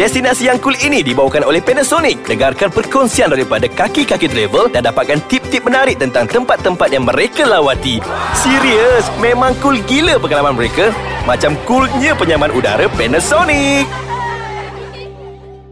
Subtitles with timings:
[0.00, 2.24] Destinasi yang cool ini dibawakan oleh Panasonic.
[2.24, 8.00] Dengarkan perkongsian daripada kaki-kaki travel dan dapatkan tip-tip menarik tentang tempat-tempat yang mereka lawati.
[8.32, 10.88] Serius, memang cool gila pengalaman mereka.
[11.28, 13.84] Macam coolnya penyaman udara Panasonic.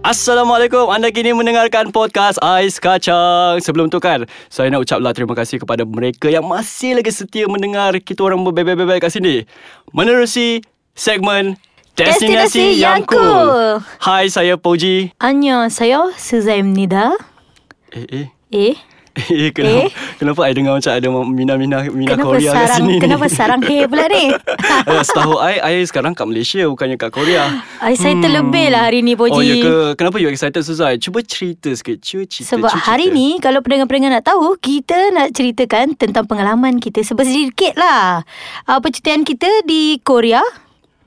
[0.05, 5.59] Assalamualaikum Anda kini mendengarkan podcast Ais Kacang Sebelum tu kan Saya nak ucaplah terima kasih
[5.59, 9.43] kepada mereka Yang masih lagi setia mendengar Kita orang berbebel-bebel kat sini
[9.91, 10.63] Menerusi
[10.95, 11.59] segmen
[11.99, 13.83] Destinasi yang cool.
[13.99, 17.11] Hai saya Poji Anya, saya Suzaimnida.
[17.91, 18.75] Eh eh Eh,
[19.19, 19.91] Eh, kenapa, Eh?
[20.15, 23.83] kenapa I dengar macam ada Mina-Mina Mina kenapa Korea kat sarang sini kenapa sarang he
[23.83, 24.31] pula ni?
[24.95, 29.03] Eh, Setahu I, I sekarang kat Malaysia Bukannya kat Korea I saya terlebih lah hari
[29.03, 29.35] ni Poji.
[29.35, 33.11] Oh ya ke Kenapa you excited Suzai Cuba cerita sikit Cuba cerita Sebab cuba hari
[33.11, 33.19] cerita.
[33.19, 38.23] ni Kalau pendengar-pendengar nak tahu Kita nak ceritakan Tentang pengalaman kita Sedikit lah
[38.65, 40.47] uh, Percutian kita di Korea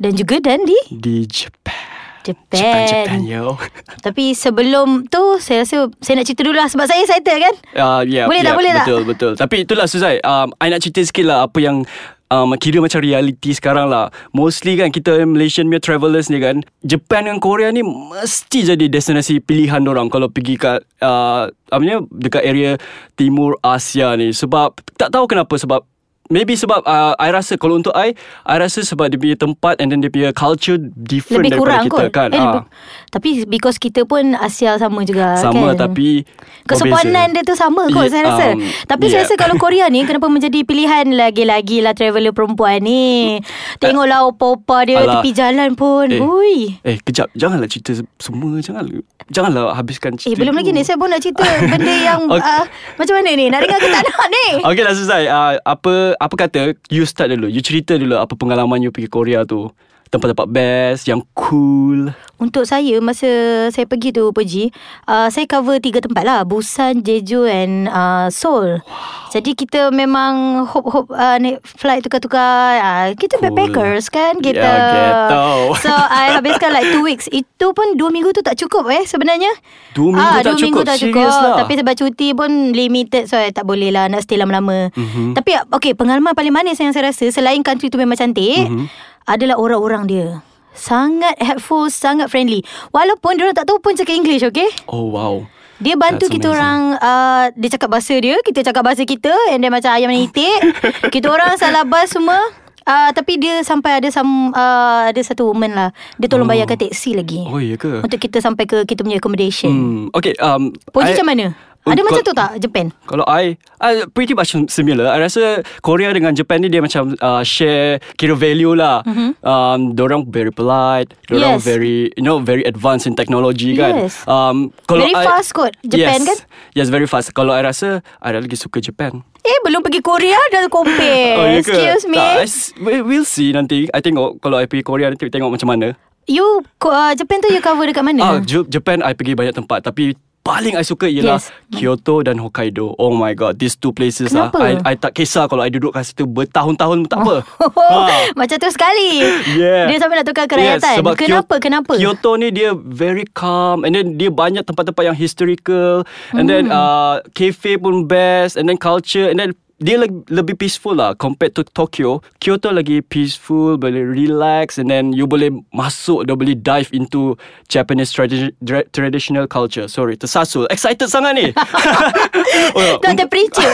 [0.01, 0.73] Dan juga dan di?
[0.89, 1.77] Di Japan,
[2.25, 3.53] Japan, Japan yo.
[4.05, 7.53] Tapi sebelum tu Saya rasa Saya nak cerita dulu lah Sebab saya excited kan?
[7.77, 8.85] Uh, yeah, Boleh yeah, tak, boleh tak?
[8.89, 9.31] betul, Betul.
[9.37, 11.85] Tapi itulah Suzai um, I nak cerita sikit lah Apa yang
[12.33, 14.09] um, Kira macam reality sekarang lah.
[14.33, 19.37] Mostly kan Kita Malaysian punya travellers ni kan Japan dan Korea ni Mesti jadi destinasi
[19.37, 22.73] pilihan orang Kalau pergi kat uh, Apa ni Dekat area
[23.13, 24.33] Timur Asia ni.
[24.33, 25.90] Sebab Tak tahu kenapa Sebab
[26.31, 29.91] Maybe sebab uh, I rasa Kalau untuk I I rasa sebab dia punya tempat And
[29.91, 32.63] then dia punya culture Different Lebih daripada kita kot kan eh, Ah.
[33.09, 35.85] Tapi because kita pun Asia sama juga Sama kan?
[35.85, 36.23] tapi
[36.63, 38.45] Kesopanan dia tu sama kot Yeah, saya rasa.
[38.49, 39.27] um, Tapi saya yeah.
[39.27, 43.37] rasa kalau Korea ni kenapa menjadi pilihan lagi-lagi lah traveller perempuan ni.
[43.77, 45.19] Tengoklah opa-opa dia Alah.
[45.19, 46.07] tepi jalan pun.
[46.07, 46.17] Eh.
[46.17, 46.79] Hui.
[46.81, 48.87] Eh kejap Janganlah cerita semua Jangan
[49.27, 50.59] Janganlah habiskan cerita Eh belum tu.
[50.59, 52.39] lagi ni saya pun nak cerita benda yang Okay.
[52.39, 52.63] uh,
[52.95, 53.45] macam mana ni?
[53.47, 54.45] Nak dengar ke tak nak ni?
[54.69, 58.85] Okay lah Suzai uh, Apa Apa kata You start dulu You cerita dulu Apa pengalaman
[58.85, 59.73] you pergi Korea tu
[60.11, 63.29] Tempat-tempat best Yang cool Untuk saya masa
[63.69, 64.73] saya pergi tu pergi,
[65.05, 68.81] uh, saya cover tiga tempat lah, Busan, Jeju and uh, Seoul.
[69.29, 72.41] Jadi kita memang hop-hop uh, naik flight tukar-tukar.
[72.75, 73.53] Uh, kita Cool.
[73.53, 74.57] backpackers kan kita.
[74.57, 75.77] Ya, ghetto.
[75.77, 77.29] So I habiskan like two weeks.
[77.29, 79.53] Itu pun dua minggu tu tak cukup eh sebenarnya.
[79.93, 80.89] Dua minggu Ah, tak dua minggu cukup?
[80.89, 81.45] tak Serious cukup.
[81.45, 81.57] lah?
[81.61, 84.89] Tapi sebab cuti pun limited so I tak boleh lah nak stay lama-lama.
[84.91, 85.37] Mhm.
[85.37, 88.89] Tapi okay pengalaman paling manis yang saya rasa selain country tu memang cantik Mhm.
[89.23, 90.27] Adalah orang-orang dia.
[90.71, 92.63] Sangat helpful, sangat friendly.
[92.89, 94.71] Walaupun dia tak tahu pun cakap English, okay?
[94.87, 95.43] Oh wow
[95.77, 96.55] Dia bantu That's kita amazing.
[96.55, 100.23] orang uh, Dia cakap bahasa dia Kita cakap bahasa kita And then macam ayam dan
[100.23, 100.59] itik
[101.13, 102.39] Kita orang salah bas semua
[102.85, 106.51] uh, Tapi dia sampai ada some, uh, Ada satu woman lah Dia tolong Oh.
[106.53, 110.37] bayarkan taksi lagi Oh iya ke Untuk kita sampai ke Kita punya accommodation hmm, Okay
[110.37, 111.45] um, Poji I- macam mana?
[111.81, 112.93] Oh, Ada macam tu tak Japan?
[113.09, 117.41] Kalau I, I Pretty much similar I rasa Korea dengan Japan ni Dia macam uh,
[117.41, 119.41] Share Kira value lah mm-hmm.
[119.41, 121.65] um, Diorang very polite Diorang Yes.
[121.65, 124.21] very You know Very advanced in technology kan Yes.
[124.29, 126.37] um, kalau Very I- fast kot, Japan yes, kan?
[126.77, 130.69] Yes very fast Kalau I rasa I lagi suka Japan Eh belum pergi Korea Dah
[130.69, 131.65] compare Oh, ya?
[131.65, 135.57] Excuse me Tak, I We'll see nanti I tengok Kalau I pergi Korea Nanti tengok
[135.57, 135.97] macam mana
[136.29, 138.21] You uh, Japan tu you cover dekat mana?
[138.21, 141.53] Ah, Japan I pergi banyak tempat Tapi paling I suka ialah Yes.
[141.71, 142.93] Kyoto dan Hokkaido.
[142.95, 144.57] Oh my god, these two places Kenapa?
[144.57, 144.67] ah.
[144.83, 147.35] I, I tak kisah kalau I duduk kat situ bertahun-tahun tak apa.
[147.61, 148.05] Oh,
[148.39, 149.21] Macam tu sekali
[149.55, 149.87] Yeah.
[149.87, 151.53] Dia sampai nak tukar kerakyatan sebab Kenapa?
[151.53, 151.91] Kyo- Kenapa?
[151.95, 156.75] Kyoto ni dia very calm and then dia banyak tempat-tempat yang historical and then Hmm.
[156.75, 161.57] uh, cafe pun best and then culture and then dia lagi, lebih peaceful lah compared
[161.57, 162.21] to Tokyo.
[162.37, 167.33] Kyoto lagi peaceful, boleh relax and then you boleh masuk, dah boleh dive into
[167.65, 169.89] Japanese tradi- dra- traditional culture.
[169.89, 170.69] Sorry, tersasul.
[170.69, 171.47] Excited sangat ni.
[172.77, 173.73] oh, Tak temperature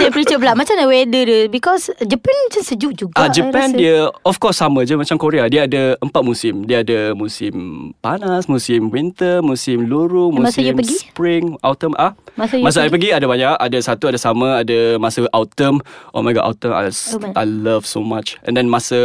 [0.00, 4.08] Temperature pula Macam mana weather dia Because Japan macam sejuk juga Ah I Japan dia
[4.24, 5.50] of course sama je macam Korea.
[5.50, 6.64] Dia ada empat musim.
[6.64, 7.52] Dia ada musim
[7.98, 11.94] panas, musim winter, musim luru, musim spring, autumn.
[11.98, 13.10] Ah, Masa masa I pergi?
[13.10, 13.54] ada banyak.
[13.54, 15.84] Ada satu ada sama, ada masa autumn.
[16.10, 18.40] Oh my god, autumn I, Oh my- I love so much.
[18.42, 18.96] And then masa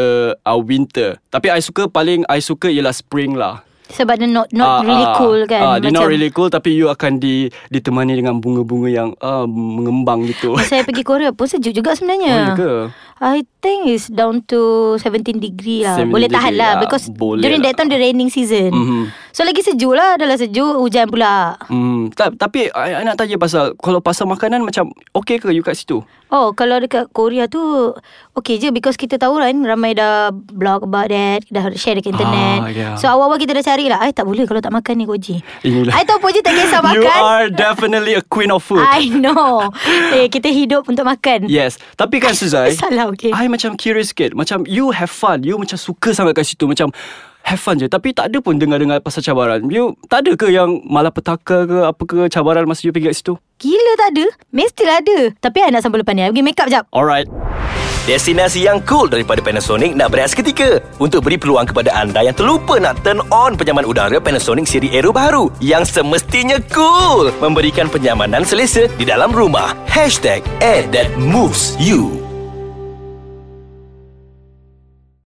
[0.41, 1.19] uh, winter.
[1.27, 3.67] Tapi I suka paling I suka ialah spring lah.
[3.87, 6.75] Sebab dia not not Ah, really ah, cool kan ah, Dia not really cool Tapi
[6.75, 11.47] you akan di, ditemani dengan bunga-bunga yang uh, mengembang gitu Masa saya pergi Korea pun
[11.47, 12.71] sejuk juga sebenarnya Oh, ya ke?
[13.23, 14.59] I think it's down to
[14.99, 17.71] 17 degree lah 17 Boleh tahan degree, lah ah, Because boleh during lah.
[17.71, 19.03] that time the raining season Mhm.
[19.37, 23.21] So lagi sejuk lah Dah lah sejuk Hujan pula Hmm, ta- tapi I, I nak
[23.21, 26.01] tanya pasal kalau pasal makanan macam okay ke you kat situ?
[26.27, 27.61] Oh kalau dekat Korea tu
[28.33, 32.59] Okay je Because kita tahu kan Ramai dah blog about that Dah share dekat internet
[32.59, 32.95] Ah, yeah.
[32.97, 35.93] So awal-awal kita dah cari lah I tak boleh kalau tak makan ni Koji Inilah.
[35.93, 38.81] I tahu Koji tak kisah makan You are definitely a queen of food.
[38.81, 39.69] I know
[40.17, 41.77] Eh kita hidup untuk makan Yes.
[41.93, 44.33] Tapi kan Suzai, Salah okay I macam curious sikit.
[44.33, 45.45] Macam you have fun.
[45.45, 46.65] You macam suka sangat kat situ.
[46.65, 46.89] Macam
[47.47, 47.87] have fun je.
[47.87, 49.63] Tapi tak ada pun dengar-dengar pasal cabaran.
[49.71, 53.33] You tak ada ke yang malapetaka ke Apa ke cabaran masa you pergi kat situ?
[53.63, 54.25] Gila tak ada.
[54.51, 55.17] Mestilah ada.
[55.39, 56.27] Tapi I nak sampai lepas ni.
[56.27, 56.83] I pergi make up jap.
[56.91, 57.31] Alright.
[58.07, 62.79] Destinasi yang cool daripada Panasonic nak berehat seketika untuk beri peluang kepada anda yang terlupa
[62.79, 67.35] nak turn on penyaman udara Panasonic siri Aero baru yang semestinya cool.
[67.43, 69.75] Memberikan penyamanan selesa di dalam rumah.
[69.91, 72.36] Hashtag Air That Moves You.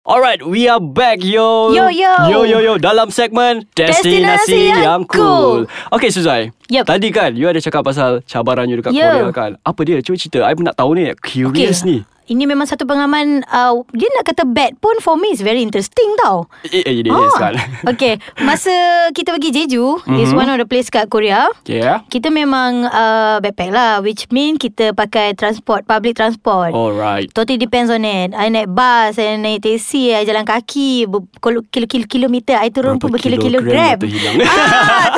[0.07, 1.75] Alright, we are back yo.
[1.75, 2.15] Yo, yo.
[2.31, 5.67] Yo yo yo dalam segmen destinasi, Destinasi yang, yang cool.
[5.91, 6.55] Okay Suzai.
[6.71, 6.87] Yup.
[6.87, 9.19] Tadi kan you ada cakap pasal cabaran you dekat Ya.
[9.19, 9.51] Korea kan.
[9.67, 9.99] Apa dia?
[9.99, 10.47] Cuba cerita.
[10.47, 11.11] I pun nak tahu ni.
[11.19, 11.91] Curious Okay.
[11.91, 11.99] ni.
[12.27, 16.19] Ini memang satu pengalaman uh, Dia nak kata bad pun For me is very interesting
[16.19, 17.55] tau Eh, eh, is kan.
[17.87, 18.75] Okay Masa
[19.11, 20.19] kita pergi Jeju mm-hmm.
[20.19, 22.03] Is one of the place kat Korea Yeah.
[22.07, 27.31] Kita memang uh, backpack lah Which mean kita pakai transport Public transport Alright.
[27.31, 31.67] Totally depends on it I naik bus I naik taxi I jalan kaki ber- kilo-
[31.71, 33.99] kilo- Kilometer I turun Berapa pun berkilo-kilo grab
[34.43, 35.16] ah,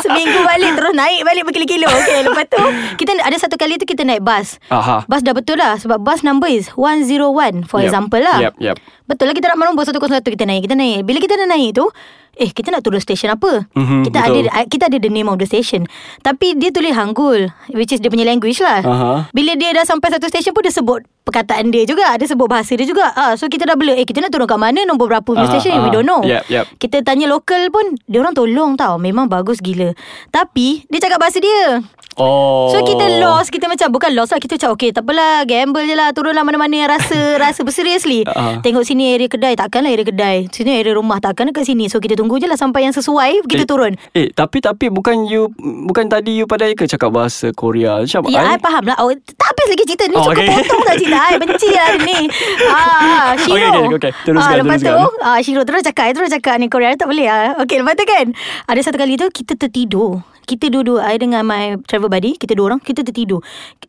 [0.00, 2.62] seminggu balik Terus naik balik berkilo-kilo Okay lepas tu
[2.96, 5.04] Kita ada satu kali tu kita naik bus Aha.
[5.04, 7.86] Bus dah betul lah Sebab bus number is 101 For Yep.
[7.86, 8.76] example lah Yep, yep.
[9.04, 11.86] Betul lah kita nak nombor 101 Kita naik Kita naik Bila kita dah naik tu
[12.34, 13.66] Eh kita nak turun stesen apa?
[13.70, 14.46] Mhm, Kita betul.
[14.46, 15.86] ada Kita ada the name of the station.
[16.20, 18.80] Tapi dia tulis Hangul Which is dia punya language lah.
[18.80, 19.12] Aha.
[19.30, 22.10] Bila dia dah sampai satu stesen pun Dia sebut perkataan dia juga.
[22.14, 23.08] Dia sebut bahasa dia juga.
[23.12, 24.82] Ah, So kita dah blur Eh kita nak turun kat mana?
[24.82, 25.94] Nombor berapa punya Aha, stesen We aha.
[25.94, 26.20] don't know.
[26.20, 26.64] Yep, yep.
[26.76, 28.96] Kita tanya lokal pun Dia orang tolong tau.
[28.96, 29.94] Memang bagus gila.
[30.28, 31.84] Tapi Dia cakap bahasa dia.
[32.16, 32.70] Oh.
[32.70, 33.50] So kita lost.
[33.50, 34.40] Kita macam Bukan lost lah.
[34.40, 36.08] Kita macam okay takpelah Gamble je lah.
[36.10, 36.72] Turunlah mana-mana.
[36.72, 38.24] Yang rasa Rasa seriously.
[38.24, 38.58] Ah.
[38.64, 39.52] Tengok sini area kedai.
[39.54, 40.48] Takkanlah area kedai.
[40.48, 41.20] Sini area rumah.
[41.20, 41.90] Takkan dekat sini.
[41.90, 45.24] So kita tunggu je lah Sampai yang sesuai Kita Eh, turun Eh, tapi tapi bukan
[45.24, 45.48] you
[45.84, 48.00] bukan tadi you pandai ke cakap bahasa Korea?
[48.00, 48.96] Macam Ya, I I- faham lah.
[48.98, 50.14] Oh, tak habis lagi cerita ni.
[50.14, 50.48] Oh, Cukup okay.
[50.54, 51.18] potong tak cerita.
[51.20, 52.18] I benci lah ni.
[52.66, 53.56] Ah, Shiro.
[53.56, 54.12] Okay, okay, okay.
[54.22, 54.94] Teruskan, ah, lepas teruskan.
[54.94, 56.06] tu, ah, Shiro terus cakap.
[56.12, 57.58] Terus cakap ni Korea tak boleh lah.
[57.60, 58.26] Okay, lepas tu kan.
[58.64, 60.22] Ada satu kali tu, kita tertidur.
[60.44, 63.40] Kita dua-dua I dengan my travel buddy Kita dua orang Kita tertidur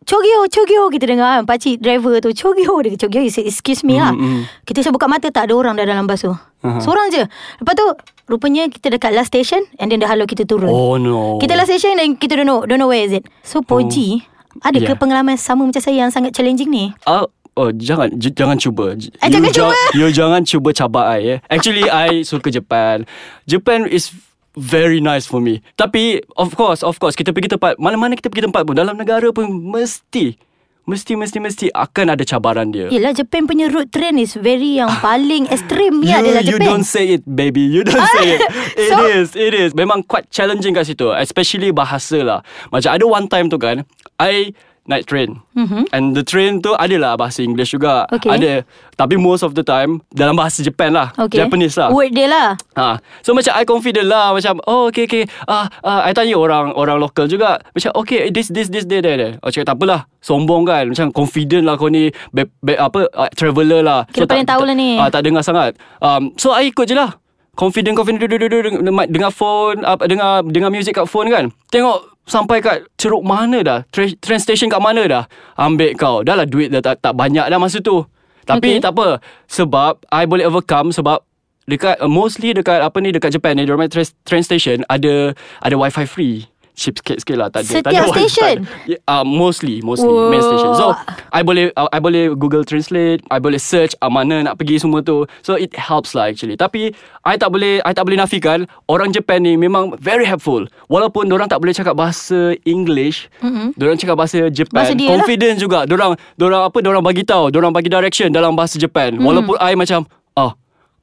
[0.07, 4.41] Chogyo Chogyo Kita dengar Pakcik driver tu Chogyo Dia Chogyo Excuse me lah Mm, mm.
[4.63, 6.31] Kita saya buka mata Tak ada orang dah dalam bas tu
[6.67, 6.79] Aha.
[6.79, 7.21] Seorang je
[7.55, 7.85] Lepas tu
[8.25, 11.37] Rupanya kita dekat last station And then dah halau kita turun Oh no.
[11.37, 13.23] kita last station dan kita don't know don't know where is it.
[13.41, 14.25] So Poji,
[14.59, 14.87] ada Yeah.
[14.87, 16.85] ke pengalaman sama macam saya yang sangat challenging ni?
[17.03, 18.95] Ah, oh jangan j- jangan cuba.
[18.95, 19.75] J- Eh, jangan ja- cuba.
[19.93, 21.37] You jangan cuba cabar I.
[21.37, 21.39] Eh.
[21.47, 23.05] Actually I suka Japan.
[23.43, 24.09] Japan is
[24.53, 25.59] very nice for me.
[25.73, 29.27] Tapi of course, of course kita pergi tempat mana-mana kita pergi tempat pun dalam negara
[29.29, 30.39] pun mesti
[30.85, 32.87] mesti mesti mesti akan ada cabaran dia.
[32.87, 36.67] Yelah Japan punya road train is very yang paling ekstrim You, ya adalah you Japan.
[36.71, 38.41] don't say it baby You don't say it
[38.77, 42.39] It So- is It is Memang quite challenging kat situ Especially bahasa lah
[42.69, 43.81] Macam ada one time tu kan
[44.15, 44.53] I
[44.85, 45.89] naik train mm-hmm.
[45.89, 48.29] And the train tu Adalah bahasa English juga Okay.
[48.29, 48.53] Ada
[48.93, 51.41] Tapi most of the time Dalam bahasa Japan lah Okay.
[51.41, 52.53] Japanese lah Word dia lah.
[52.77, 53.01] Ha.
[53.25, 57.01] So macam I confident lah Macam oh okay okay ah, uh, I tanya orang Orang
[57.01, 60.63] lokal juga Macam okay this this this dia dia dia Oh cakap tak apalah Sombong
[60.69, 64.63] kan Macam confident lah kau ni be, be, Apa uh, Traveller lah Kira paling tahu
[64.69, 65.01] lah ni.
[65.01, 67.17] Ah, tak dengar sangat um, So I ikut je lah
[67.55, 71.47] Confident confident duduk duduk duduk dengar, dengar phone apa dengar dengar music kat phone kan.
[71.71, 73.79] Tengok sampai kat ceruk mana dah.
[73.93, 75.23] Train, train station kat mana dah.
[75.57, 76.25] Ambil kau.
[76.25, 78.05] Dah lah duit dah tak, tak banyak dah masa tu.
[78.45, 78.81] Tapi Okay.
[78.81, 79.21] tak apa.
[79.49, 81.21] Sebab I boleh overcome sebab
[81.65, 85.33] dekat uh, mostly dekat apa ni dekat Japan ni dorang train, train station ada
[85.65, 86.37] ada wifi free.
[86.75, 87.71] Cheap sikit sikit lah tak ada.
[87.79, 88.27] tak Setiap ada wifi.
[88.27, 88.55] station?
[88.83, 90.27] Yeah, uh, mostly mostly Whoa.
[90.27, 90.75] main station.
[90.75, 90.91] So
[91.31, 94.99] I boleh uh, I boleh Google Translate, I boleh search uh, mana nak pergi semua
[94.99, 95.23] tu.
[95.39, 96.59] So it helps lah actually.
[96.59, 96.91] Tapi
[97.23, 100.67] I tak boleh I tak boleh nafikan orang Japan ni memang very helpful.
[100.91, 103.79] Walaupun orang tak boleh cakap bahasa English, mm-hmm.
[103.79, 104.83] orang cakap bahasa Japan.
[104.83, 105.11] Bahasa dia lah.
[105.15, 105.79] confident juga.
[105.87, 109.15] Orang orang apa orang bagi tahu, orang bagi direction dalam bahasa Japan.
[109.15, 109.23] Mm.
[109.23, 110.03] Walaupun I macam
[110.35, 110.51] ah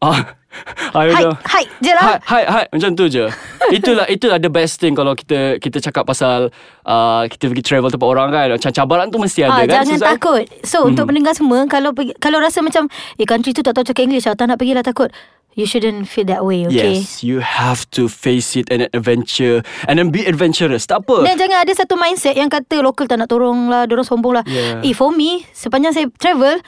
[0.04, 0.41] ah I
[0.94, 2.04] Hai, macam hai je lah.
[2.04, 3.24] Hai, hai, hai Macam tu je
[3.80, 6.52] Itulah itulah the best thing Kalau kita kita cakap pasal
[6.84, 10.12] uh, Kita pergi travel tempat orang kan Macam cabaran tu mesti ada Ah, kan jangan
[10.16, 10.44] takut.
[10.62, 10.92] So hmm.
[10.92, 14.36] untuk pendengar semua kalau kalau rasa macam eh country tu tak tahu cakap English, ah,
[14.36, 15.08] tak nak pergi lah takut.
[15.52, 17.04] You shouldn't feel that way, okay?
[17.04, 21.28] Yes You have to face it And an adventure And then be adventurous Tak apa
[21.28, 24.44] Dan jangan ada satu mindset yang kata lokal tak nak tolong lah, dorang sombong lah.
[24.44, 24.84] Yeah.
[24.84, 26.60] Eh for me, sepanjang saya travel,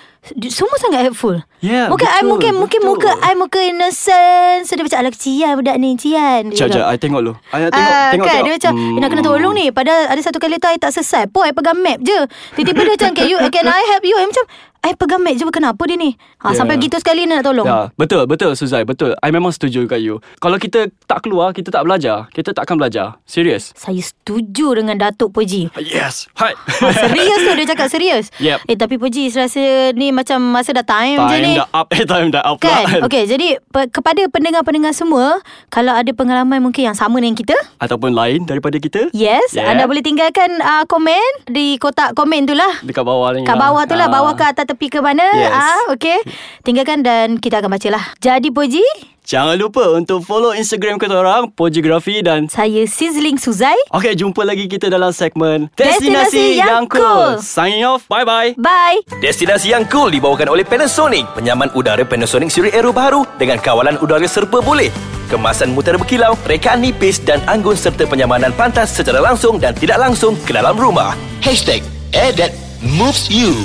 [0.48, 1.36] semua sangat helpful.
[1.60, 2.90] Yeah, mungkin I betul, mungkin mungkin betul.
[2.96, 4.68] muka I muka innocent.
[4.68, 6.52] So dia macam ala kecian budak ni, cian.
[6.52, 6.72] Cakap.
[6.72, 8.96] sekejap I tengok lu I tengok, Ah, tengok, kan tengok Dia macam hmm.
[9.00, 11.80] Nak kena tolong ni Padahal ada satu kali tu I tak sesat Pun I pegang
[11.80, 12.18] map je
[12.56, 14.44] Tiba-tiba dia macam Can you Can I help you I macam
[14.84, 16.60] I pegang mic je kenapa dia ni ha, Ya.
[16.60, 19.16] Sampai gitu sekali nak tolong Ya, betul, betul Suzai, betul.
[19.16, 20.20] I memang setuju kat you.
[20.36, 23.16] Kalau kita tak keluar, kita tak belajar, kita takkan belajar.
[23.24, 23.72] Serius.
[23.72, 26.28] Saya setuju dengan Datuk Puji Yes.
[26.34, 26.52] Hai.
[26.52, 28.58] Ha, serius tu dia cakap serius Yep.
[28.66, 32.04] Eh tapi Puji rasa ni macam masa dah time, je time ni dah up, eh
[32.12, 33.08] time dah up Kan lah.
[33.08, 38.12] Okay jadi pe- Kepada pendengar-pendengar semua Kalau ada pengalaman mungkin yang sama dengan kita Ataupun
[38.12, 39.08] lain daripada kita.
[39.12, 39.70] Yes Yeah.
[39.70, 43.42] Anda boleh tinggalkan uh, komen Di kotak komen tu lah Dekat bawah ni.
[43.42, 43.70] Kat lah.
[43.70, 44.12] bawah tu lah Ah.
[44.12, 45.54] Bawah ke atas tepi ke mana Yes.
[45.54, 46.18] ah, Okay
[46.66, 48.82] Tinggalkan dan kita akan baca lah Jadi Puji
[49.24, 54.68] Jangan lupa untuk follow Instagram kita orang, Pojigrafi dan Saya Sizzling Suzai Okay, jumpa lagi
[54.68, 57.40] kita dalam segmen Destinasi yang cool.
[57.40, 58.04] Signing off.
[58.04, 58.60] Bye-bye.
[58.60, 61.24] Bye Destinasi yang cool dibawakan oleh Panasonic.
[61.32, 64.92] Penyaman udara Panasonic siri Aero baru dengan kawalan udara serba boleh.
[65.32, 70.36] Kemasan mutara berkilau, rekaan nipis dan anggun serta penyamanan pantas secara langsung dan tidak langsung
[70.44, 71.16] ke dalam rumah.
[71.40, 71.80] Hashtag
[72.12, 72.52] Air That
[72.84, 73.56] Moves You.